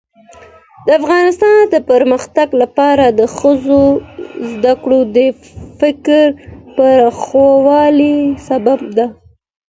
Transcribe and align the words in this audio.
د 0.85 0.87
افغانستان 0.99 1.57
د 1.73 1.75
پرمختګ 1.89 2.47
لپاره 2.61 3.05
د 3.19 3.21
ښځو 3.37 3.81
زدهکړه 4.51 4.99
د 5.15 5.17
فکر 5.79 6.23
پراخوالي 6.75 8.19
سبب 8.47 8.79
ده. 8.97 9.05